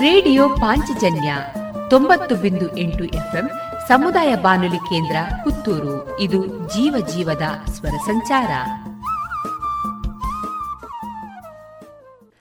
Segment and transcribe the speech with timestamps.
[0.00, 1.34] Radio Panchajanya
[1.90, 3.50] ತೊಂಬತ್ತು ಬಿಂದು ಎಂಟು ಎಫ್ಎಂ
[3.88, 6.20] ಸಮುದಾಯ ಬಾನುಲಿ ಕೇಂದ್ರ ಪುತ್ತೂರು.
[6.20, 8.50] ಇದು ಜೀವ ಜೀವದ ಸ್ವರ ಸಂಚಾರ.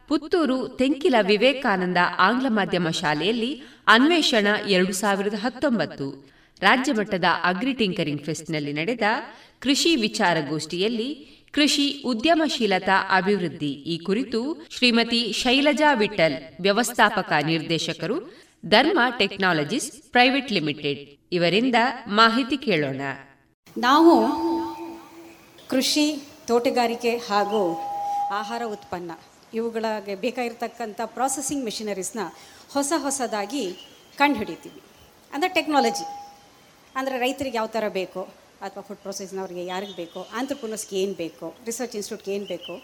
[0.08, 6.30] ಪುತ್ತೂರು ತೆಂಕಿಲ ವಿವೇಕಾನಂದ ಆಂಗ್ಲ ಮಾಧ್ಯಮ ಶಾಲೆಯಲ್ಲಿ ಅನ್ವೇಷಣ ಎರಡು ಸಾವಿರದ ಹತ್ತೊಂಬತ್ತು.
[6.62, 9.02] ರಾಜ್ಯ ಮಟ್ಟದ ಅಗ್ರಿ ಟಿಂಕರಿಂಗ್ ಫೆಸ್ಟ್ನಲ್ಲಿ ನಡೆದ
[9.60, 13.71] ಕೃಷಿ ವಿಚಾರಗೋಷ್ಠಿಯಲ್ಲಿ ಕೃಷಿ ಉದ್ಯಮಶೀಲತಾ ಅಭಿವೃದ್ಧಿ.
[13.93, 14.39] ಈ ಕುರಿತು
[14.75, 18.18] ಶ್ರೀಮತಿ ಶೈಲಜಾ ವಿಠಲ್ ವ್ಯವಸ್ಥಾಪಕ ನಿರ್ದೇಶಕರು,
[18.65, 21.01] ಧರ್ಮ ಟೆಕ್ನಾಲಜೀಸ್ ಪ್ರೈವೇಟ್ ಲಿಮಿಟೆಡ್
[21.32, 21.77] ಇವರಿಂದ
[22.19, 23.01] ಮಾಹಿತಿ ಕೇಳೋಣ.
[23.77, 24.14] ನಾವು
[25.69, 26.05] ಕೃಷಿ
[26.47, 27.61] ತೋಟಗಾರಿಕೆ ಹಾಗೂ
[28.32, 29.11] ಆಹಾರ ಉತ್ಪನ್ನ
[29.54, 32.22] ಇವುಗಳಿಗೆ ಬೇಕಾಗಿರ್ತಕ್ಕಂಥ ಪ್ರಾಸೆಸಿಂಗ್ ಮೆಷಿನರೀಸ್ನ
[32.73, 33.63] ಹೊಸ ಹೊಸದಾಗಿ
[34.17, 34.81] ಕಂಡುಹಿಡಿತೀವಿ.
[35.33, 36.05] ಅಂದರೆ ಟೆಕ್ನಾಲಜಿ
[36.95, 38.22] ಅಂದರೆ ರೈತರಿಗೆ ಯಾವ ಥರ ಬೇಕು
[38.66, 42.75] ಅಥವಾ ಫುಡ್ ಪ್ರೊಸೆಸ್ನವ್ರಿಗೆ ಯಾರಿಗೆ ಬೇಕೋ ಆಂಥ್ರಪ್ರನರ್ಸ್ಗೆ ಏನು ಬೇಕು ರಿಸರ್ಚ್ ಇನ್ಸ್ಟಿಟ್ಯೂಟ್ಗೆ ಏನು ಬೇಕೋ,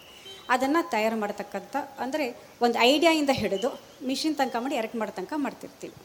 [0.53, 2.25] ಅದನ್ನು ತಯಾರು ಮಾಡತಕ್ಕಂಥ ಅಂದರೆ
[2.65, 3.70] ಒಂದು ಐಡಿಯಾಯಿಂದ ಹಿಡಿದು
[4.09, 5.98] ಮಿಷಿನ್ ತನಕ ಮಾಡಿ ಎರಕ್ ಮಾಡೋ ತನಕ ಮಾಡ್ತಿರ್ತೀವಿ.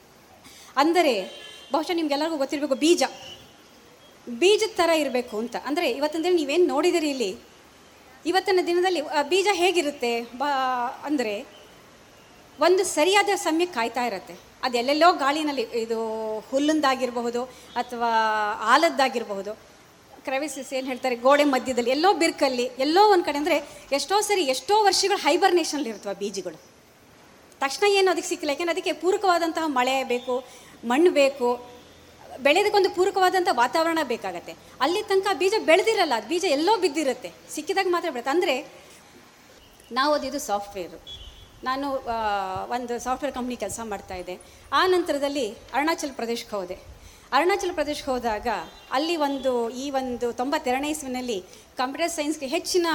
[0.82, 1.14] ಅಂದರೆ
[1.74, 3.02] ಬಹುಶಃ ನಿಮ್ಗೆಲ್ಲರಿಗೂ ಗೊತ್ತಿರಬೇಕು ಬೀಜ.
[4.42, 5.56] ಬೀಜದ ಥರ ಇರಬೇಕು ಅಂತ.
[5.68, 7.30] ಅಂದರೆ ಇವತ್ತಿನ ದಿನ ನೀವೇನು ನೋಡಿದಿರಿ ಇಲ್ಲಿ?
[8.30, 9.00] ಇವತ್ತಿನ ದಿನದಲ್ಲಿ
[9.32, 10.12] ಬೀಜ ಹೇಗಿರುತ್ತೆ?
[10.40, 10.50] ಬಾ,
[11.08, 11.34] ಅಂದರೆ
[12.66, 14.34] ಒಂದು ಸರಿಯಾದ ಸಮಯಕ್ಕೆ ಕಾಯ್ತಾ ಇರುತ್ತೆ.
[14.66, 15.98] ಅದೆಲ್ಲೆಲ್ಲೋ ಗಾಳಿನಲ್ಲಿ, ಇದು
[16.50, 17.42] ಹುಲ್ಲಂದಾಗಿರಬಹುದು
[17.80, 18.10] ಅಥವಾ
[18.72, 19.52] ಆಲದ್ದಾಗಿರಬಹುದು.
[20.26, 23.56] ಕ್ರವಿಸಿಸ್ ಏನು ಹೇಳ್ತಾರೆ, ಗೋಡೆ ಮಧ್ಯದಲ್ಲಿ ಎಲ್ಲೋ ಬಿರ್ಕಲ್ಲಿ, ಎಲ್ಲೋ ಒಂದು ಕಡೆ ಅಂದರೆ
[23.98, 26.58] ಎಷ್ಟೋ ಸರಿ ಎಷ್ಟೋ ವರ್ಷಗಳು ಹೈಬರ್ನೇಷನಲ್ಲಿ ಇರ್ತವೆ ಬೀಜಗಳು.
[27.62, 30.34] ತಕ್ಷಣ ಏನು ಅದಕ್ಕೆ ಸಿಕ್ಕಿಲ್ಲ, ಯಾಕೆಂದರೆ ಅದಕ್ಕೆ ಪೂರಕವಾದಂತಹ ಮಳೆ ಬೇಕು,
[30.90, 31.48] ಮಣ್ಣು ಬೇಕು,
[32.46, 34.52] ಬೆಳೆದಕ್ಕೊಂದು ಪೂರಕವಾದಂಥ ವಾತಾವರಣ ಬೇಕಾಗತ್ತೆ.
[34.84, 38.34] ಅಲ್ಲಿ ತನಕ ಬೀಜ ಬೆಳೆದಿರಲ್ಲ, ಅದು ಬೀಜ ಎಲ್ಲೋ ಬಿದ್ದಿರುತ್ತೆ, ಸಿಕ್ಕಿದಾಗ ಮಾತ್ರ ಬೆಳೆಯುತ್ತೆ.
[38.36, 38.54] ಅಂದರೆ
[39.98, 40.98] ನಾವು ಓದಿದ್ದು ಸಾಫ್ಟ್ವೇರು
[41.68, 41.86] ನಾನು
[42.76, 44.36] ಒಂದು ಸಾಫ್ಟ್ವೇರ್ ಕಂಪ್ನಿ ಕೆಲಸ ಮಾಡ್ತಾಯಿದ್ದೆ
[44.78, 46.76] ಆ ನಂತರದಲ್ಲಿ ಅರುಣಾಚಲ ಪ್ರದೇಶಕ್ಕೆ ಹೋದೆ.
[47.36, 48.48] ಅರುಣಾಚಲ ಪ್ರದೇಶಕ್ಕೆ ಹೋದಾಗ
[48.96, 49.52] ಅಲ್ಲಿ ಒಂದು,
[49.82, 51.38] ಈ ಒಂದು ತೊಂಬತ್ತೆರಡನೇ ಇಸ್ವಿನಲ್ಲಿ
[51.80, 52.86] ಕಂಪ್ಯೂಟರ್ ಸೈನ್ಸ್ಗೆ ಹೆಚ್ಚಿನ,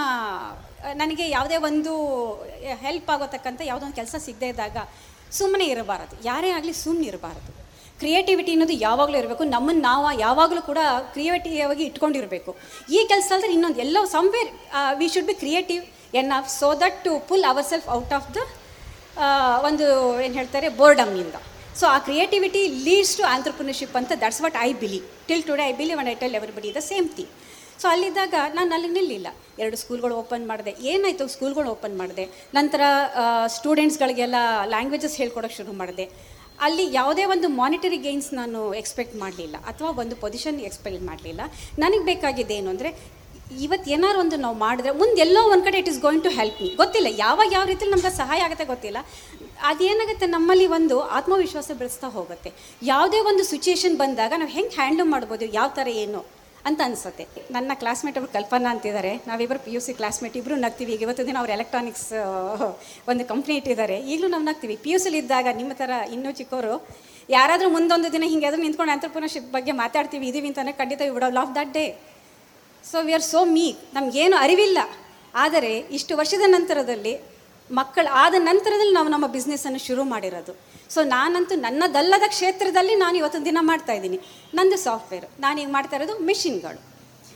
[1.01, 1.93] ನನಗೆ ಯಾವುದೇ ಒಂದು
[2.85, 4.77] ಹೆಲ್ಪ್ ಆಗೋತಕ್ಕಂಥ ಯಾವುದೋ ಒಂದು ಕೆಲಸ ಸಿಗದೇ ಇದ್ದಾಗ
[5.39, 6.15] ಸುಮ್ಮನೆ ಇರಬಾರದು.
[6.31, 7.51] ಯಾರೇ ಆಗಲಿ ಸುಮ್ಮನೆ ಇರಬಾರದು.
[8.01, 9.43] ಕ್ರಿಯೇಟಿವಿಟಿ ಅನ್ನೋದು ಯಾವಾಗಲೂ ಇರಬೇಕು.
[9.55, 10.79] ನಮ್ಮನ್ನು ನಾವು ಯಾವಾಗಲೂ ಕೂಡ
[11.15, 12.51] ಕ್ರಿಯೇಟಿವಾಗಿ ಇಟ್ಕೊಂಡಿರಬೇಕು.
[12.97, 14.51] ಈ ಕೆಲಸ ಅಂದರೆ ಇನ್ನೊಂದು ಎಲ್ಲೋ somewhere
[14.99, 15.83] we should be creative
[16.39, 18.41] enough so that to pull our self out of the
[19.67, 19.87] ಒಂದು
[20.25, 21.37] ಏನು ಹೇಳ್ತಾರೆ ಬೋರ್ಡಮ್ನಿಂದ
[21.79, 24.99] ಸೊ ಆ ಕ್ರಿಯೇಟಿವಿಟಿ ಲೀಡ್ಸ್ ಟು ಆಂಟ್ರಪ್ರಿನರ್ಶಿಪ್ ಅಂತ that's what I believe
[25.29, 27.33] till today I believe on I tell everybody the same thing
[27.81, 29.27] so ಅಲ್ಲಿದ್ದಾಗ ನಾನು ಅಲ್ಲಿ ನಿಲ್ಲಿಲ್ಲ.
[29.61, 30.71] ಎರಡು ಸ್ಕೂಲ್ಗಳು open ಮಾಡಿದೆ.
[30.91, 32.25] ಏನಾಯಿತು ಸ್ಕೂಲ್ಗಳು ಓಪನ್ ಮಾಡಿದೆ.
[32.57, 32.81] ನಂತರ
[33.55, 34.37] ಸ್ಟೂಡೆಂಟ್ಸ್ಗಳಿಗೆಲ್ಲ
[34.73, 36.05] ಲ್ಯಾಂಗ್ವೇಜಸ್ ಹೇಳ್ಕೊಡೋಕ್ಕೆ ಶುರು ಮಾಡಿದೆ.
[36.65, 39.55] ಅಲ್ಲಿ ಯಾವುದೇ ಒಂದು ಮಾನಿಟರಿ ಗೇನ್ಸ್ ನಾನು ಎಕ್ಸ್ಪೆಕ್ಟ್ ಮಾಡಲಿಲ್ಲ.
[39.71, 41.41] ಅಥವಾ ಒಂದು ಪೊಸಿಷನ್ ಎಕ್ಸ್ಪೆಕ್ಟ್ ಮಾಡಲಿಲ್ಲ.
[41.83, 42.91] ನನಗೆ ಬೇಕಾಗಿದ್ದೇನು ಅಂದರೆ
[43.63, 46.69] ಇವತ್ತು ಏನಾರು ಒಂದು ನಾವು ಮಾಡಿದ್ರೆ, ಮುಂದೆ ಎಲ್ಲೋ ಒಂದು ಕಡೆ it is going to help me
[46.83, 48.99] ಗೊತ್ತಿಲ್ಲ, ಯಾವಾಗ ಯಾವ ರೀತಿಲಿ ನಮ್ಗೆ ಸಹಾಯ ಆಗುತ್ತೆ ಗೊತ್ತಿಲ್ಲ.
[49.71, 52.49] ಅದೇನಾಗುತ್ತೆ, ನಮ್ಮಲ್ಲಿ ಒಂದು ಆತ್ಮವಿಶ್ವಾಸ ಬೆಳೆಸ್ತಾ ಹೋಗುತ್ತೆ.
[52.93, 56.21] ಯಾವುದೇ ಒಂದು ಸಿಚುಯೇಷನ್ ಬಂದಾಗ ನಾವು ಹೆಂಗೆ ಹ್ಯಾಂಡಲ್ ಮಾಡ್ಬೋದು, ಯಾವ ಥರ ಏನು
[56.69, 57.23] ಅಂತ ಅನಿಸುತ್ತೆ.
[57.55, 60.91] ನನ್ನ ಕ್ಲಾಸ್ಮೇಟ್ ಅವರು ಕಲ್ಪನಾ ಅಂತಿದ್ದಾರೆ ನಾವಿಬ್ಬರು ಪಿ ಯು ಸಿ ಕ್ಲಾಸ್ಮೇಟ್ ಇಬ್ಬರು ನಗ್ತೀವಿ.
[60.95, 62.07] ಈಗ ಇವತ್ತು ದಿನ ಅವ್ರು ಎಲೆಕ್ಟ್ರಾನಿಕ್ಸ್
[63.11, 63.97] ಒಂದು ಕಂಪ್ನಿ ಇಟ್ಟಿದ್ದಾರೆ.
[64.13, 64.75] ಈಗಲೂ ನಾವು ನಗ್ತೀವಿ.
[64.85, 66.75] ಪಿ ಯು ಸಿಲಿ ಇದ್ದಾಗ ನಿಮ್ಮ ಥರ ಇನ್ನೂ ಚಿಕ್ಕವರು
[67.29, 71.53] ಯಾರಾದರೂ ಮುಂದೊಂದು ದಿನ ಹಿಂಗೆ ಆದರೂ ನಿಂತ್ಕೊಂಡು ಆಂಟ್ರಪ್ರಿನರ್ಶಿಪ್ ಬಗ್ಗೆ ಮಾತಾಡ್ತೀವಿ, ಇದೀವಿ ಅಂತಲೇ ಖಂಡಿತ we would love
[71.59, 71.85] that day
[72.91, 74.77] so we are so me ನಮಗೇನು ಅರಿವಿಲ್ಲ.
[75.35, 77.21] ಆದರೆ, ಇಷ್ಟು ವರ್ಷದ ನಂತರದಲ್ಲಿ,
[77.71, 80.57] ಮಕ್ಕಳು ಆದ ನಂತರದಲ್ಲಿ ನಾವು ನಮ್ಮ ಬಿಸ್ನೆಸ್ಸನ್ನು ಶುರು ಮಾಡಿರೋದು.
[80.89, 84.19] ಸೊ ನಾನಂತೂ ನನ್ನದಲ್ಲದ ಕ್ಷೇತ್ರದಲ್ಲಿ ನಾನು ಇವತ್ತೊಂದು ದಿನ ಮಾಡ್ತಾ ಇದ್ದೀನಿ.
[84.53, 86.81] ನಂದು ಸಾಫ್ಟ್ವೇರ್ ನಾನು ಈಗ ಮಾಡ್ತಾ ಇರೋದು ಮಿಷಿನ್ಗಳು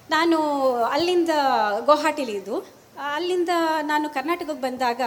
[0.10, 0.40] ನಾನು
[0.84, 1.30] ಅಲ್ಲಿಂದ
[1.86, 2.60] ಗುವಾಹಟಿಲಿದ್ದು.
[3.14, 3.50] ಅಲ್ಲಿಂದ
[3.82, 5.02] ನಾನು ಕರ್ನಾಟಕಕ್ಕೆ ಬಂದಾಗ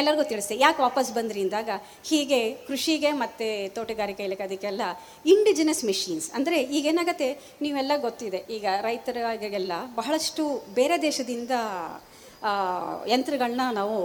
[0.00, 1.70] ಎಲ್ಲರಿಗೂ ತಿಳಿಸ್ತೆ ಯಾಕೆ ವಾಪಸ್ ಬಂದ್ರಿ ಅಂದಾಗ,
[2.10, 4.82] ಹೀಗೆ ಕೃಷಿಗೆ ಮತ್ತು ತೋಟಗಾರಿಕೆ ಇಲಾಖೆ ಅದಕ್ಕೆಲ್ಲ
[5.34, 7.30] ಇಂಡಿಜಿನಸ್ ಮಿಷಿನ್ಸ್ ಅಂದರೆ ಈಗೇನಾಗತ್ತೆ
[7.64, 10.44] ನೀವೆಲ್ಲ ಗೊತ್ತಿದೆ, ಈಗ ರೈತರಿಗೆಲ್ಲ ಬಹಳಷ್ಟು
[10.80, 11.52] ಬೇರೆ ದೇಶದಿಂದ
[13.14, 13.96] ಯಂತ್ರಗಳನ್ನ ನಾವು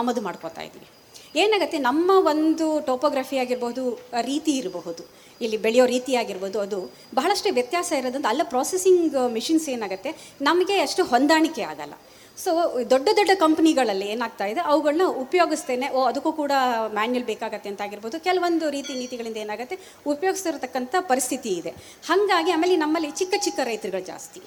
[0.00, 0.88] ಆಮದು ಮಾಡ್ಕೋತಾ ಇದ್ದೀವಿ.
[1.34, 1.78] ಏನಾಗುತ್ತೆ?
[1.78, 3.82] ನಮ್ಮ ಒಂದು ಟೋಪೋಗ್ರಫಿ ಆಗಿರ್ಬೋದು
[4.20, 5.02] ರೀತಿ ಇರಬಹುದು.
[5.40, 10.12] ಇಲ್ಲಿ ಬೆಳೆಯೋ ರೀತಿ ಆಗಿರ್ಬೋದು, ಅದು ಬಹಳಷ್ಟು ವ್ಯತ್ಯಾಸ ಇರೋದ್ರಿಂದ ಅಲ್ಲ ಪ್ರಾಸೆಸಿಂಗ್ ಮಿಷಿನ್ಸ್ ಏನಾಗುತ್ತೆ?
[10.42, 11.94] ನಮಗೆ ಅಷ್ಟು ಹೊಂದಾಣಿಕೆ ಆಗಲ್ಲ.
[12.38, 12.50] ಸೊ
[12.90, 14.60] ದೊಡ್ಡ ದೊಡ್ಡ ಕಂಪ್ನಿಗಳಲ್ಲಿ ಏನಾಗ್ತಾ ಇದೆ?
[14.60, 15.88] ಅವುಗಳನ್ನ ಉಪಯೋಗಿಸ್ತೇನೆ.
[15.88, 16.52] ಓ, ಅದಕ್ಕೂ ಕೂಡ
[16.92, 18.20] ಮ್ಯಾನ್ಯಲ್ ಬೇಕಾಗತ್ತೆ ಅಂತ ಆಗಿರ್ಬೋದು.
[18.20, 19.78] ಕೆಲವೊಂದು ರೀತಿ ನೀತಿಗಳಿಂದ ಏನಾಗುತ್ತೆ?
[20.06, 21.70] ಉಪಯೋಗಿಸ್ತಿರತಕ್ಕಂಥ ಪರಿಸ್ಥಿತಿ ಇದೆ.
[22.04, 24.40] ಹಾಗಾಗಿ ಆಮೇಲೆ ನಮ್ಮಲ್ಲಿ ಚಿಕ್ಕ ಚಿಕ್ಕ ರೈತರುಗಳು ಜಾಸ್ತಿ.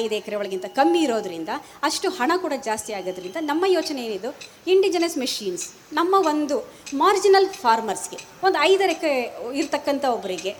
[0.00, 1.52] ಐದು ಎಕರೆ ಒಳಗಿಂತ ಕಮ್ಮಿ ಇರೋದ್ರಿಂದ
[1.88, 4.32] ಅಷ್ಟು ಹಣ ಕೂಡ ಜಾಸ್ತಿ ಆಗೋದ್ರಿಂದ ನಮ್ಮ ಯೋಚನೆ ಏನಿದು?
[4.74, 5.64] ಇಂಡಿಜಿನಸ್ ಮೆಷಿನ್ಸ್
[6.00, 6.58] ನಮ್ಮ ಒಂದು
[7.04, 9.16] ಮಾರ್ಜಿನಲ್ ಫಾರ್ಮರ್ಸ್ಗೆ ಒಂದು ಐದು ಎಕರೆ
[9.62, 10.54] ಇರ್ತಕ್ಕಂಥ ಒಬ್ಬರಿಗೆ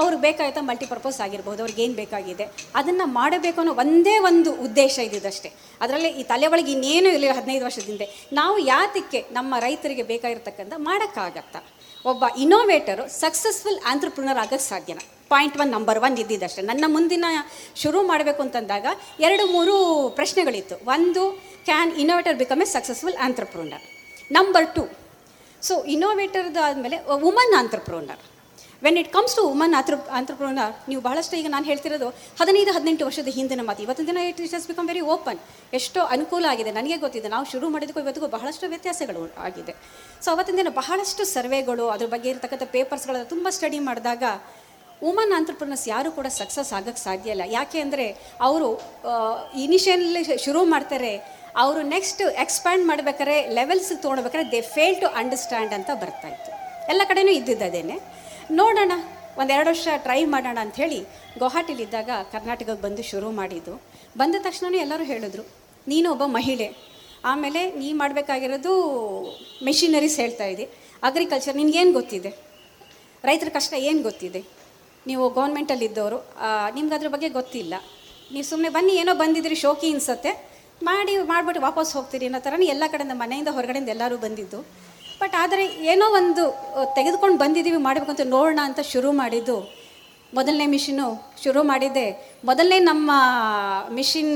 [0.00, 2.44] ಅವ್ರಿಗೆ ಬೇಕಾಯ್ತಾ ಮಲ್ಟಿಪರ್ಪಸ್ ಆಗಿರ್ಬೋದು, ಅವ್ರಿಗೆ ಏನು ಬೇಕಾಗಿದೆ,
[2.78, 5.50] ಅದನ್ನು ಮಾಡಬೇಕು ಅನ್ನೋ ಒಂದೇ ಒಂದು ಉದ್ದೇಶ ಇದ್ದಿದ್ದಷ್ಟೇ
[5.82, 8.06] ಅದರಲ್ಲಿ ಈ ತಲೆ ಒಳಗೆ ಇನ್ನೇನು ಇಲ್ಲ ಹದಿನೈದು ವರ್ಷದಿಂದ
[8.40, 11.56] ನಾವು ಯಾತಕ್ಕೆ ನಮ್ಮ ರೈತರಿಗೆ ಬೇಕಾಗಿರ್ತಕ್ಕಂಥ ಮಾಡೋಕ್ಕಾಗತ್ತ?
[12.04, 15.00] ಒಬ್ಬ ಇನೋವೇಟರು ಸಕ್ಸಸ್ಫುಲ್ ಆಂಟ್ರಪ್ರಿನರ್ ಆಗೋಕ್ಕೆ ಸಾಧ್ಯನ?
[15.32, 16.62] ಪಾಯಿಂಟ್ ಒನ್ ನಂಬರ್ ಒನ್ ಇದ್ದಿದ್ದಷ್ಟೇ.
[16.70, 17.24] ನನ್ನ ಮುಂದಿನ
[17.82, 18.86] ಶುರು ಮಾಡಬೇಕು ಅಂತಂದಾಗ
[19.26, 19.76] ಎರಡು, ಮೂರು
[20.18, 20.78] ಪ್ರಶ್ನೆಗಳಿತ್ತು.
[20.96, 21.24] ಒಂದು
[21.68, 23.84] can innovator become a successful entrepreneur
[24.32, 24.84] number two
[25.68, 28.24] so ಇನೋವೇಟರ್ದು ಆದಮೇಲೆ woman entrepreneur
[28.82, 32.08] when it comes to woman ಆತ್ರ entrepreneur ನೀವು ಬಹಳಷ್ಟು ಈಗ ನಾನು ಹೇಳ್ತಿರೋದು
[32.40, 33.82] ಹದಿನೈದು, ಹದಿನೆಂಟು ವರ್ಷದ ಹಿಂದಿನ ಮಾತು.
[33.82, 35.40] ಇವತ್ತಿನ ದಿನ it is become very open
[35.78, 36.70] ಎಷ್ಟೋ ಅನುಕೂಲ ಆಗಿದೆ.
[36.70, 37.28] ನನಗೆ ಗೊತ್ತಿದೆ.
[37.28, 39.74] ನಾವು ಶುರು ಮಾಡಿದಕ್ಕೂ ಇವತ್ತಿಗೂ ಬಹಳಷ್ಟು ವ್ಯತ್ಯಾಸಗಳು ಆಗಿದೆ.
[40.24, 44.22] ಸೊ ಅವತ್ತಿನ ದಿನ ಬಹಳಷ್ಟು ಸರ್ವೆಗಳು ಅದ್ರ ಬಗ್ಗೆ ಇರತಕ್ಕಂಥ ಪೇಪರ್ಸ್ಗಳ ತುಂಬ ಸ್ಟಡಿ ಮಾಡಿದಾಗ
[45.06, 47.44] ವುಮನ್ ಆಂಟ್ರಪ್ರನರ್ಸ್ ಯಾರು ಕೂಡ ಸಕ್ಸಸ್ ಆಗೋಕ್ಕೆ ಸಾಧ್ಯ ಇಲ್ಲ.
[47.58, 48.06] ಯಾಕೆ ಅಂದರೆ
[48.46, 48.68] ಅವರು
[49.64, 51.12] ಇನಿಷಿಯಲಿ ಶುರು ಮಾಡ್ತಾರೆ,
[51.64, 56.52] ಅವರು ನೆಕ್ಸ್ಟ್ ಎಕ್ಸ್ಪ್ಯಾಂಡ್ ಮಾಡ್ಬೇಕಾದ್ರೆ ಲೆವೆಲ್ಸ್ ತೊಗೊಳ್ಬೇಕಾದ್ರೆ ದೇ ಫೇಲ್ ಟು ಅಂಡರ್ಸ್ಟ್ಯಾಂಡ್ ಅಂತ ಬರ್ತಾಯಿತ್ತು
[56.92, 57.96] ಎಲ್ಲ ಕಡೆಯೂ ಇದ್ದಿದ್ದೇನೆ
[58.60, 58.92] ನೋಡೋಣ
[59.42, 61.00] ಒಂದೆರಡು ವರ್ಷ ಟ್ರೈ ಮಾಡೋಣ ಅಂಥೇಳಿ
[61.40, 63.74] ಗುವಾಹಟಿಲಿದ್ದಾಗ ಕರ್ನಾಟಕಕ್ಕೆ ಬಂದು ಶುರು ಮಾಡಿದ್ದು.
[64.20, 65.44] ಬಂದ ತಕ್ಷಣವೇ ಎಲ್ಲರೂ ಹೇಳಿದ್ರು,
[65.92, 66.68] ನೀನು ಒಬ್ಬ ಮಹಿಳೆ,
[67.30, 68.72] ಆಮೇಲೆ ನೀ ಮಾಡಬೇಕಾಗಿರೋದು
[69.68, 70.66] ಮೆಷಿನರೀಸ್ ಹೇಳ್ತಾ ಇದ್ದಿ.
[71.08, 72.30] ಅಗ್ರಿಕಲ್ಚರ್ ನಿನಗೇನು ಗೊತ್ತಿದೆ?
[73.28, 74.40] ರೈತರ ಕಷ್ಟ ಏನು ಗೊತ್ತಿದೆ?
[75.08, 76.18] ನೀವು ಗೌರ್ಮೆಂಟಲ್ಲಿ ಇದ್ದವರು
[76.76, 77.74] ನಿಮ್ಗೆ ಅದ್ರ ಬಗ್ಗೆ ಗೊತ್ತಿಲ್ಲ.
[78.34, 80.32] ನೀವು ಸುಮ್ಮನೆ ಬನ್ನಿ, ಏನೋ ಬಂದಿದ್ದೀರಿ, ಶೋಕಿ ಅನ್ಸತ್ತೆ.
[80.88, 84.60] ಮಾಡಿ, ಮಾಡಿಬಿಟ್ಟು ವಾಪಸ್ ಹೋಗ್ತೀರಿ ಅನ್ನೋ ಥರ ಎಲ್ಲ ಕಡೆಯಿಂದ ಮನೆಯಿಂದ ಹೊರಗಡೆಯಿಂದ ಎಲ್ಲರೂ ಬಂದಿದ್ದು.
[85.22, 86.42] ಬಟ್ ಆದರೆ ಏನೋ ಒಂದು
[86.96, 89.58] ತೆಗೆದುಕೊಂಡು ಬಂದಿದ್ದೀವಿ, ಮಾಡಬೇಕಂತ ನೋಡೋಣ ಅಂತ ಶುರು ಮಾಡಿದ್ದು.
[90.36, 91.04] ಮೊದಲನೇ ಮಿಷಿನು
[91.42, 92.06] ಶುರು ಮಾಡಿದ್ದೆ.
[92.48, 93.10] ಮೊದಲನೇ ನಮ್ಮ
[93.98, 94.32] ಮಿಷಿನ್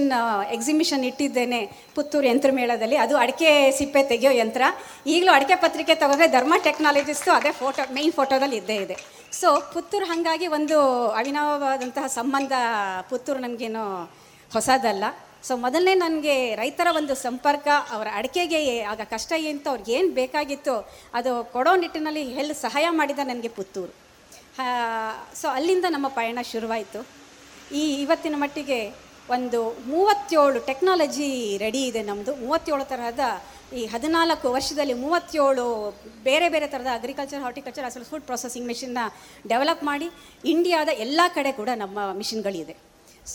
[0.57, 1.59] ಎಕ್ಸಿಬಿಷನ್ ಇಟ್ಟಿದ್ದೇನೆ
[1.97, 4.63] ಪುತ್ತೂರು ಯಂತ್ರಮೇಳದಲ್ಲಿ ಅದು ಅಡಿಕೆ ಸಿಪ್ಪೆ ತೆಗೆಯೋ ಯಂತ್ರ.
[5.15, 8.97] ಈಗಲೂ ಅಡಿಕೆ ಪತ್ರಿಕೆ ತಗೊಂಡ್ರೆ ಧರ್ಮ ಟೆಕ್ನಾಲಜಿಸ್ಟು ಅದೇ ಫೋಟೋ ಮೇಯ್ನ್ ಫೋಟೋದಲ್ಲಿ ಇದ್ದೇ ಇದೆ.
[9.41, 12.53] ಸೊ ಪುತ್ತೂರು ಹಾಗಾಗಿ ಒಂದು ಅವಿನವವಾದಂತಹ ಸಂಬಂಧ
[13.11, 13.85] ಪುತ್ತೂರು ನಮಗೇನು
[14.53, 15.05] ಹೊಸದಲ್ಲ.
[15.43, 20.75] ಸೊ ಮೊದಲನೇ ನನಗೆ ರೈತರ ಒಂದು ಸಂಪರ್ಕ, ಅವರ ಅಡಿಕೆಗೆ ಆಗ ಕಷ್ಟ ಏನಂತ ಅವ್ರಿಗೆ ಏನು ಬೇಕಾಗಿತ್ತು
[21.15, 23.93] ಅದು ಕೊಡೋ ನಿಟ್ಟಿನಲ್ಲಿ ಎಲ್ಲಿ ಸಹಾಯ ಮಾಡಿದ ನನಗೆ ಪುತ್ತೂರು.
[25.41, 27.01] ಸೊ ಅಲ್ಲಿಂದ ನಮ್ಮ ಪಯಣ ಶುರುವಾಯಿತು.
[27.75, 28.81] ಈ ಇವತ್ತಿನ ಮಟ್ಟಿಗೆ
[29.31, 33.21] ಒಂದು ಮೂವತ್ತೇಳು ಟೆಕ್ನಾಲಜಿ ರೆಡಿ ಇದೆ ನಮ್ಮದು ಮೂವತ್ತೇಳು ತರಹದ
[33.79, 35.67] ಈ ಹದಿನಾಲ್ಕು ವರ್ಷದಲ್ಲಿ ಮೂವತ್ತೇಳು
[36.27, 39.01] ಬೇರೆ ಬೇರೆ ಥರದ ಅಗ್ರಿಕಲ್ಚರ್ ಹಾರ್ಟಿಕಲ್ಚರ್ ಅಸಲ್ ಫುಡ್ ಪ್ರೊಸೆಸಿಂಗ್ ಮಿಷಿನ್ನ
[39.53, 40.09] ಡೆವಲಪ್ ಮಾಡಿ
[40.53, 42.75] ಇಂಡಿಯಾದ ಎಲ್ಲ ಕಡೆ ಕೂಡ ನಮ್ಮ ಮಿಷಿನ್ಗಳಿದೆ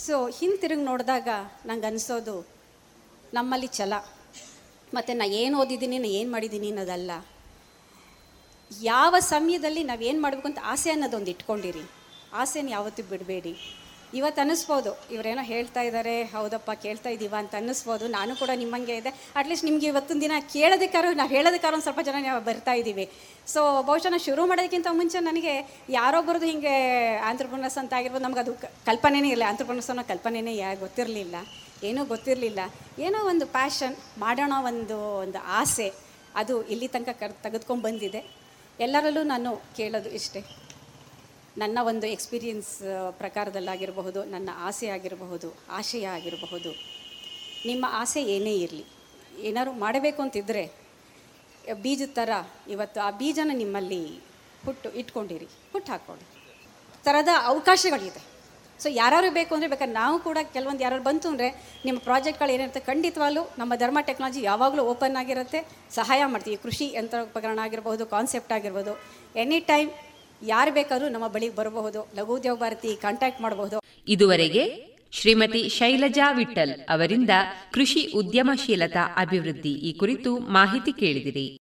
[0.02, 1.28] ಸೊ ಹಿಂತಿರುಗಿ ನೋಡಿದಾಗ
[1.68, 2.36] ನಂಗೆ ಅನಿಸೋದು,
[3.36, 3.94] ನಮ್ಮಲ್ಲಿ ಛಲ.
[4.96, 7.10] ಮತ್ತು ನಾನು ಏನು ಓದಿದ್ದೀನಿ ನಾನು ಏನು ಮಾಡಿದ್ದೀನಿ ಅನ್ನೋದಲ್ಲ.
[8.70, 11.84] ಯಾವ ಸಮಯದಲ್ಲಿ ನಾವು ಏನು ಮಾಡಬೇಕು ಅಂತ ಆಸೆ ಅನ್ನೋದೊಂದು ಇಟ್ಕೊಂಡಿರಿ.
[12.42, 13.54] ಆಸೆನ ಯಾವತ್ತೂ ಬಿಡಬೇಡಿ.
[14.18, 14.90] ಇವತ್ತು ಅನ್ನಿಸ್ಬೋದು.
[15.14, 18.04] ಇವರೇನೋ ಹೇಳ್ತಾ ಇದ್ದಾರೆ ಹೌದಪ್ಪ ಕೇಳ್ತಾ ಇದ್ದೀವ ಅಂತ ಅನ್ನಿಸ್ಬೋದು.
[18.08, 19.10] ನಾನು ಕೂಡ ನಿಮ್ಮಂಗೆ ಇದೆ.
[19.40, 23.06] ಅಟ್ಲೀಸ್ಟ್ ನಿಮಗೆ ಇವತ್ತಿನ ದಿನ ಕೇಳೋದಕ್ಕಾರು, ನಾವು ಹೇಳೋದಕ್ಕಾರು ಒಂದು ಸ್ವಲ್ಪ ಜನ ನಾವು ಬರ್ತಾ ಇದ್ದೀವಿ
[23.52, 25.54] ಸೊ ಬಹುಶಃ ನಾವು ಶುರು ಮಾಡೋದಕ್ಕಿಂತ ಮುಂಚೆ ನನಗೆ
[25.98, 26.74] ಯಾರೊಬ್ಬರದು ಹಿಂಗೆ
[27.30, 28.54] ಆಂಧ್ರಪ್ರನಸ್ ಅಂತ ಆಗಿರ್ಬೋದು, ನಮ್ಗೆ ಅದು
[28.90, 29.44] ಕಲ್ಪನೆನೇ ಇಲ್ಲ.
[29.52, 31.36] ಆಂಧ್ರಪ್ರನಸ್ ಅನ್ನೋ ಕಲ್ಪನೆನೇ ಯಾ, ಗೊತ್ತಿರಲಿಲ್ಲ.
[31.88, 32.60] ಏನೂ ಗೊತ್ತಿರಲಿಲ್ಲ.
[33.06, 35.88] ಏನೋ ಒಂದು ಪ್ಯಾಷನ್ ಮಾಡೋಣ ಒಂದು ಒಂದು ಆಸೆ,
[36.34, 38.22] ಅದು ಇಲ್ಲಿ ತನಕ ಕರ್, ತೆಗೆದುಕೊಂಡು ಬಂದಿದೆ.
[38.86, 40.40] ಎಲ್ಲರಲ್ಲೂ ನಾನು ಕೇಳೋದು ಇಷ್ಟೇ.
[41.62, 42.72] ನನ್ನ ಒಂದು ಎಕ್ಸ್ಪೀರಿಯನ್ಸ್
[43.20, 46.70] ಪ್ರಕಾರದಲ್ಲಾಗಿರಬಹುದು, ನನ್ನ ಆಸೆ ಆಗಿರಬಹುದು ಆಶಯ ಆಗಿರಬಹುದು
[47.68, 48.84] ನಿಮ್ಮ ಆಸೆ ಏನೇ ಇರಲಿ,
[49.48, 50.64] ಏನಾದ್ರು ಮಾಡಬೇಕು ಅಂತಿದ್ದರೆ
[51.84, 52.30] ಬೀಜದ ಥರ
[52.74, 54.02] ಇವತ್ತು ಆ ಬೀಜನ ನಿಮ್ಮಲ್ಲಿ
[54.66, 56.26] ಹುಟ್ಟು, ಇಟ್ಕೊಂಡಿರಿ, ಹುಟ್ಟು ಹಾಕ್ಕೊಳ್ಳಿ.
[57.06, 58.22] ಥರದ ಅವಕಾಶಗಳಿದೆ.
[58.82, 61.48] ಸೊ ಯಾರು ಬೇಕು ಅಂದರೆ ಬೇಕಾದ್ರೆ ನಾವು ಕೂಡ ಕೆಲವೊಂದು ಯಾರು ಬಂತು ಅಂದರೆ
[61.86, 65.60] ನಿಮ್ಮ ಪ್ರಾಜೆಕ್ಟ್ಗಳು ಏನಿರುತ್ತೆ ಖಂಡಿತವಾಗ್ಲೂ ನಮ್ಮ ಧರ್ಮ ಟೆಕ್ನಾಲಜಿ ಯಾವಾಗಲೂ ಓಪನ್ ಆಗಿರುತ್ತೆ.
[65.98, 66.58] ಸಹಾಯ ಮಾಡ್ತೀವಿ.
[66.66, 68.94] ಕೃಷಿ ಯಂತ್ರೋಪಕರಣ ಆಗಿರ್ಬೋದು ಕಾನ್ಸೆಪ್ಟ್ ಆಗಿರ್ಬೋದು.
[69.44, 69.90] ಎನಿ ಟೈಮ್
[70.46, 73.80] ಯಾರು ಬೇಕಾದರೂ ನಮ್ಮ ಬಳಿಗೆ ಬರಬಹುದು, ಲಘು ಉದ್ಯೋಗ ಭಾರತಿ ಕಾಂಟ್ಯಾಕ್ಟ್ ಮಾಡಬಹುದು.
[74.08, 77.30] ಇದುವರೆಗೆ ಶ್ರೀಮತಿ ಶೈಲಜಾ ವಿಠಲ್ ಅವರಿಂದ
[77.72, 81.58] ಕೃಷಿ ಉದ್ಯಮಶೀಲತಾ ಅಭಿವೃದ್ಧಿ ಈ ಕುರಿತು ಮಾಹಿತಿ ಕೇಳಿದಿರಿ.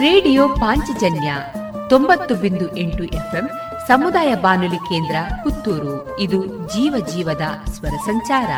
[0.00, 1.34] ರೇಡಿಯೋ ಪಾಂಚಜನ್ಯ
[1.88, 3.50] ತೊಂಬತ್ತು ಬಿಂದು ಎಂಟು ಎಫ್ಎಂ
[3.88, 6.20] ಸಮುದಾಯ ಬಾನುಲಿ ಕೇಂದ್ರ ಪುತ್ತೂರು.
[6.20, 8.50] ಇದು ಜೀವ ಜೀವದ ಸ್ವರ ಸಂಚಾರ.